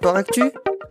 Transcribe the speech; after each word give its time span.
Sport 0.00 0.16
Actu, 0.16 0.44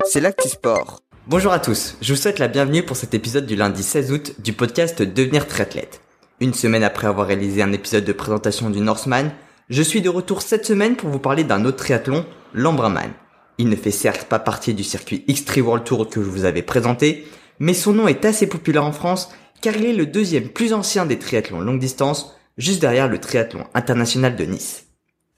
c'est 0.05 0.21
l'actu 0.21 0.47
sport. 0.49 0.99
Bonjour 1.25 1.51
à 1.51 1.57
tous, 1.57 1.97
je 1.99 2.13
vous 2.13 2.21
souhaite 2.21 2.37
la 2.37 2.47
bienvenue 2.47 2.83
pour 2.83 2.95
cet 2.95 3.15
épisode 3.15 3.47
du 3.47 3.55
lundi 3.55 3.81
16 3.81 4.11
août 4.11 4.35
du 4.37 4.53
podcast 4.53 5.01
Devenir 5.01 5.47
triathlète. 5.47 6.01
Une 6.39 6.53
semaine 6.53 6.83
après 6.83 7.07
avoir 7.07 7.25
réalisé 7.25 7.63
un 7.63 7.71
épisode 7.71 8.05
de 8.05 8.13
présentation 8.13 8.69
du 8.69 8.81
Norseman, 8.81 9.31
je 9.71 9.81
suis 9.81 10.03
de 10.03 10.09
retour 10.09 10.43
cette 10.43 10.67
semaine 10.67 10.95
pour 10.95 11.09
vous 11.09 11.17
parler 11.17 11.43
d'un 11.43 11.65
autre 11.65 11.77
triathlon, 11.77 12.23
l'Ambraman. 12.53 13.09
Il 13.57 13.69
ne 13.69 13.75
fait 13.75 13.89
certes 13.89 14.25
pas 14.25 14.37
partie 14.37 14.75
du 14.75 14.83
circuit 14.83 15.25
X3 15.27 15.61
World 15.61 15.85
Tour 15.85 16.07
que 16.07 16.21
je 16.21 16.29
vous 16.29 16.45
avais 16.45 16.61
présenté, 16.61 17.25
mais 17.57 17.73
son 17.73 17.93
nom 17.93 18.07
est 18.07 18.25
assez 18.25 18.45
populaire 18.45 18.85
en 18.85 18.91
France 18.91 19.31
car 19.59 19.75
il 19.75 19.87
est 19.87 19.93
le 19.93 20.05
deuxième 20.05 20.49
plus 20.49 20.71
ancien 20.71 21.07
des 21.07 21.17
triathlons 21.17 21.61
longue 21.61 21.79
distance, 21.79 22.35
juste 22.59 22.79
derrière 22.79 23.07
le 23.07 23.17
triathlon 23.17 23.63
international 23.73 24.35
de 24.35 24.43
Nice. 24.43 24.85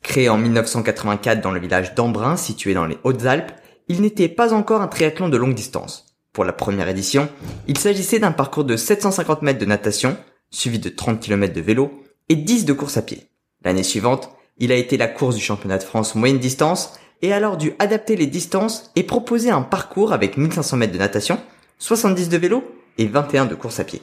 Créé 0.04 0.28
en 0.28 0.38
1984 0.38 1.40
dans 1.40 1.52
le 1.52 1.60
village 1.62 1.96
d'Embrun, 1.96 2.36
situé 2.36 2.74
dans 2.74 2.86
les 2.86 2.98
Hautes-Alpes, 3.06 3.54
il 3.92 4.00
n'était 4.00 4.30
pas 4.30 4.54
encore 4.54 4.82
un 4.82 4.88
triathlon 4.88 5.28
de 5.28 5.36
longue 5.36 5.54
distance. 5.54 6.06
Pour 6.32 6.46
la 6.46 6.54
première 6.54 6.88
édition, 6.88 7.28
il 7.68 7.78
s'agissait 7.78 8.20
d'un 8.20 8.32
parcours 8.32 8.64
de 8.64 8.78
750 8.78 9.42
mètres 9.42 9.60
de 9.60 9.66
natation, 9.66 10.16
suivi 10.50 10.80
de 10.80 10.88
30 10.88 11.20
km 11.20 11.54
de 11.54 11.60
vélo 11.60 11.92
et 12.30 12.36
10 12.36 12.64
de 12.64 12.72
course 12.72 12.96
à 12.96 13.02
pied. 13.02 13.28
L'année 13.66 13.84
suivante, 13.84 14.30
il 14.60 14.72
a 14.72 14.76
été 14.76 14.96
la 14.96 15.10
course 15.10 15.36
du 15.36 15.42
championnat 15.42 15.78
de 15.78 15.84
France 15.84 16.16
moyenne 16.16 16.40
distance 16.40 16.94
et 17.22 17.34
a 17.34 17.36
alors 17.36 17.58
dû 17.58 17.74
adapter 17.80 18.16
les 18.16 18.28
distances 18.28 18.92
et 18.96 19.04
proposer 19.04 19.52
un 19.52 19.62
parcours 19.62 20.14
avec 20.14 20.38
1500 20.38 20.78
mètres 20.78 20.94
de 20.94 20.98
natation, 20.98 21.38
70 21.80 22.30
de 22.30 22.38
vélo 22.38 22.64
et 22.98 23.08
21 23.08 23.46
de 23.46 23.56
course 23.56 23.82
à 23.82 23.84
pied. 23.84 24.02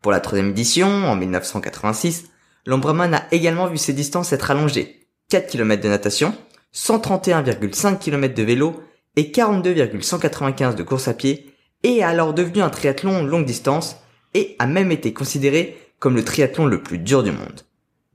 Pour 0.00 0.12
la 0.12 0.20
troisième 0.20 0.50
édition, 0.50 0.86
en 0.86 1.16
1986, 1.16 2.26
l'Ombraman 2.66 3.14
a 3.14 3.24
également 3.32 3.66
vu 3.66 3.78
ses 3.78 3.94
distances 3.94 4.32
être 4.32 4.52
allongées 4.52 5.08
4 5.30 5.50
km 5.50 5.82
de 5.82 5.88
natation, 5.88 6.34
131,5 6.72 7.98
km 7.98 8.32
de 8.32 8.42
vélo 8.44 8.80
et 9.16 9.30
42,195 9.30 10.76
de 10.76 10.82
course 10.82 11.08
à 11.08 11.14
pied 11.14 11.54
est 11.82 12.02
alors 12.02 12.34
devenu 12.34 12.62
un 12.62 12.70
triathlon 12.70 13.24
longue 13.24 13.44
distance 13.44 13.96
et 14.34 14.56
a 14.58 14.66
même 14.66 14.90
été 14.90 15.12
considéré 15.12 15.76
comme 15.98 16.16
le 16.16 16.24
triathlon 16.24 16.66
le 16.66 16.82
plus 16.82 16.98
dur 16.98 17.22
du 17.22 17.30
monde. 17.30 17.62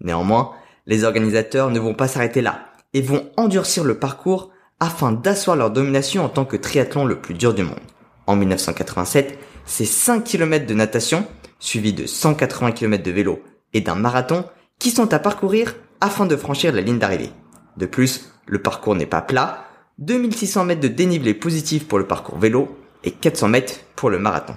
Néanmoins, 0.02 0.52
les 0.86 1.04
organisateurs 1.04 1.72
ne 1.72 1.80
vont 1.80 1.94
pas 1.94 2.08
s'arrêter 2.08 2.42
là 2.42 2.66
et 2.94 3.02
vont 3.02 3.30
endurcir 3.38 3.84
le 3.84 4.00
parcours 4.00 4.52
afin 4.80 5.12
d'asseoir 5.12 5.56
leur 5.56 5.72
domination 5.72 6.24
en 6.24 6.30
tant 6.30 6.46
que 6.46 6.58
triathlon 6.58 7.06
le 7.06 7.20
plus 7.20 7.34
dur 7.34 7.54
du 7.54 7.64
monde. 7.64 7.80
En 8.28 8.36
1987, 8.36 9.38
c'est 9.66 9.86
5 9.86 10.24
km 10.24 10.66
de 10.66 10.74
natation, 10.74 11.26
suivi 11.60 11.94
de 11.94 12.06
180 12.06 12.72
km 12.72 13.04
de 13.04 13.12
vélo 13.12 13.44
et 13.74 13.82
d'un 13.82 13.96
marathon 13.96 14.46
qui 14.80 14.92
sont 14.92 15.14
à 15.14 15.20
parcourir 15.20 15.76
afin 16.02 16.26
de 16.26 16.36
franchir 16.36 16.74
la 16.74 16.82
ligne 16.82 17.00
d'arrivée. 17.00 17.32
De 17.78 17.86
plus, 17.86 18.32
le 18.46 18.62
parcours 18.62 18.96
n'est 18.96 19.06
pas 19.06 19.22
plat, 19.22 19.69
2600 20.00 20.64
mètres 20.64 20.82
de 20.82 20.88
dénivelé 20.88 21.34
positif 21.34 21.86
pour 21.86 22.00
le 22.00 22.08
parcours 22.08 22.40
vélo 22.40 22.78
et 23.04 23.12
400 23.12 23.50
mètres 23.50 23.82
pour 23.98 24.10
le 24.10 24.18
marathon. 24.18 24.56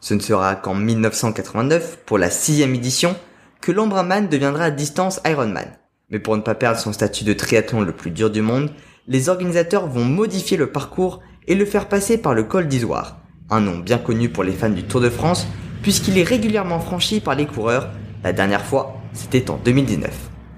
Ce 0.00 0.14
ne 0.14 0.20
sera 0.20 0.54
qu'en 0.56 0.74
1989, 0.74 1.98
pour 2.06 2.16
la 2.16 2.30
sixième 2.30 2.74
édition, 2.74 3.14
que 3.60 3.70
l'Ambraman 3.70 4.28
deviendra 4.28 4.64
à 4.64 4.70
distance 4.70 5.20
Ironman. 5.26 5.76
Mais 6.08 6.18
pour 6.18 6.34
ne 6.38 6.42
pas 6.42 6.54
perdre 6.54 6.80
son 6.80 6.94
statut 6.94 7.24
de 7.24 7.34
triathlon 7.34 7.82
le 7.82 7.92
plus 7.92 8.10
dur 8.10 8.30
du 8.30 8.40
monde, 8.40 8.70
les 9.08 9.28
organisateurs 9.28 9.86
vont 9.86 10.06
modifier 10.06 10.56
le 10.56 10.72
parcours 10.72 11.20
et 11.46 11.54
le 11.54 11.66
faire 11.66 11.88
passer 11.88 12.16
par 12.16 12.32
le 12.32 12.44
col 12.44 12.66
d'Isoire, 12.66 13.18
un 13.50 13.60
nom 13.60 13.76
bien 13.76 13.98
connu 13.98 14.30
pour 14.30 14.42
les 14.42 14.52
fans 14.52 14.70
du 14.70 14.84
Tour 14.84 15.02
de 15.02 15.10
France, 15.10 15.46
puisqu'il 15.82 16.16
est 16.16 16.22
régulièrement 16.22 16.80
franchi 16.80 17.20
par 17.20 17.34
les 17.34 17.46
coureurs. 17.46 17.90
La 18.24 18.32
dernière 18.32 18.64
fois, 18.64 18.96
c'était 19.12 19.50
en 19.50 19.58
2019. 19.58 20.10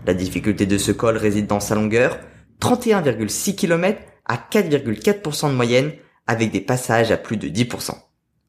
La 0.06 0.14
difficulté 0.14 0.66
de 0.66 0.78
ce 0.78 0.92
col 0.92 1.16
réside 1.16 1.48
dans 1.48 1.58
sa 1.58 1.74
longueur, 1.74 2.20
31,6 2.60 3.56
km 3.56 4.00
à 4.30 4.36
4,4% 4.36 5.50
de 5.50 5.56
moyenne, 5.56 5.90
avec 6.28 6.52
des 6.52 6.60
passages 6.60 7.10
à 7.10 7.16
plus 7.16 7.36
de 7.36 7.48
10%. 7.48 7.90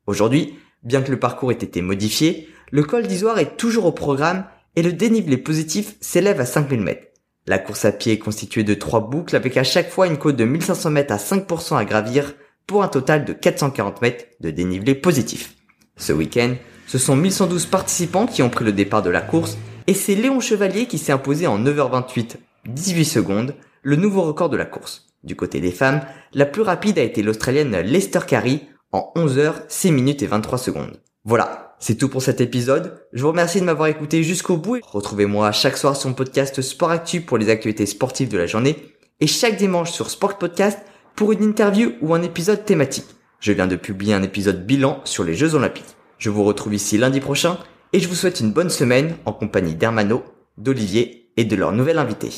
Aujourd'hui, 0.06 0.54
bien 0.84 1.02
que 1.02 1.10
le 1.10 1.18
parcours 1.18 1.52
ait 1.52 1.56
été 1.56 1.82
modifié, 1.82 2.48
le 2.70 2.84
col 2.84 3.08
d'Isoire 3.08 3.40
est 3.40 3.58
toujours 3.58 3.86
au 3.86 3.92
programme 3.92 4.46
et 4.76 4.84
le 4.84 4.94
dénivelé 4.94 5.38
positif 5.38 5.96
s'élève 6.00 6.40
à 6.40 6.46
5000 6.46 6.82
mètres. 6.82 7.08
La 7.48 7.58
course 7.58 7.86
à 7.86 7.92
pied 7.92 8.14
est 8.14 8.20
constituée 8.20 8.64
de 8.64 8.76
trois 8.76 9.10
boucles 9.10 9.36
avec 9.36 9.58
à 9.58 9.64
chaque 9.64 9.90
fois 9.90 10.06
une 10.06 10.20
côte 10.20 10.36
de 10.36 10.46
1500 10.46 10.92
mètres 10.92 11.14
à 11.14 11.18
5% 11.18 11.76
à 11.76 11.84
gravir 11.84 12.36
pour 12.68 12.84
un 12.84 12.88
total 12.88 13.26
de 13.26 13.34
440 13.34 14.04
mètres 14.04 14.26
de 14.40 14.52
dénivelé 14.52 14.94
positif. 14.94 15.56
Ce 15.98 16.14
week-end, 16.14 16.54
ce 16.86 17.00
sont 17.00 17.16
1112 17.16 17.66
participants 17.66 18.28
qui 18.28 18.44
ont 18.44 18.52
pris 18.52 18.66
le 18.66 18.72
départ 18.72 19.02
de 19.02 19.10
la 19.10 19.22
course 19.22 19.58
et 19.88 19.96
c'est 19.96 20.14
Léon 20.14 20.42
Chevalier 20.42 20.86
qui 20.86 21.00
s'est 21.00 21.12
imposé 21.12 21.48
en 21.48 21.58
9h28 21.58 22.36
18 22.68 23.06
secondes, 23.06 23.56
le 23.82 23.96
nouveau 23.96 24.22
record 24.22 24.50
de 24.50 24.58
la 24.58 24.66
course. 24.66 25.11
Du 25.24 25.36
côté 25.36 25.60
des 25.60 25.72
femmes, 25.72 26.02
la 26.34 26.46
plus 26.46 26.62
rapide 26.62 26.98
a 26.98 27.04
été 27.04 27.22
l'Australienne 27.22 27.78
Lester 27.82 28.22
Carey 28.28 28.62
en 28.92 29.12
11h 29.16 29.54
6 29.68 29.92
minutes 29.92 30.24
et 30.24 30.28
23 30.28 30.58
secondes. 30.58 31.00
Voilà, 31.24 31.76
c'est 31.80 31.96
tout 31.96 32.10
pour 32.10 32.22
cet 32.22 32.42
épisode. 32.42 33.06
Je 33.14 33.22
vous 33.22 33.30
remercie 33.30 33.60
de 33.60 33.66
m'avoir 33.66 33.88
écouté 33.88 34.24
jusqu'au 34.24 34.58
bout. 34.58 34.80
Retrouvez-moi 34.84 35.52
chaque 35.52 35.78
soir 35.78 35.96
sur 35.96 36.10
mon 36.10 36.16
podcast 36.16 36.62
Sport 36.62 36.92
Actu 36.92 37.22
pour 37.22 37.38
les 37.38 37.50
actualités 37.50 37.86
sportives 37.86 38.30
de 38.30 38.38
la 38.38 38.48
journée 38.48 38.76
et 39.20 39.28
chaque 39.28 39.58
dimanche 39.58 39.92
sur 39.92 40.10
Sport 40.10 40.38
Podcast 40.38 40.80
pour 41.16 41.32
une 41.32 41.44
interview 41.44 41.92
ou 42.02 42.14
un 42.16 42.24
épisode 42.24 42.66
thématique. 42.66 43.06
Je 43.40 43.52
viens 43.52 43.68
de 43.68 43.76
publier 43.76 44.14
un 44.14 44.24
épisode 44.24 44.66
bilan 44.66 45.02
sur 45.04 45.24
les 45.24 45.36
Jeux 45.36 45.56
Olympiques. 45.56 45.96
Je 46.18 46.30
vous 46.30 46.44
retrouve 46.44 46.74
ici 46.74 46.98
lundi 46.98 47.20
prochain 47.20 47.58
et 47.94 48.00
je 48.00 48.08
vous 48.08 48.16
souhaite 48.16 48.40
une 48.40 48.54
bonne 48.54 48.70
semaine 48.70 49.16
en 49.26 49.34
compagnie 49.34 49.76
d'Hermano, 49.76 50.24
d'Olivier 50.58 51.32
et 51.38 51.46
de 51.46 51.56
leur 51.56 51.72
nouvel 51.72 51.98
invité. 51.98 52.30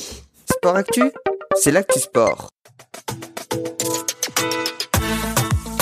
Sport 0.50 0.76
Actu, 0.76 1.02
c'est 1.54 1.70
l'actu 1.70 1.98
sport. 1.98 2.48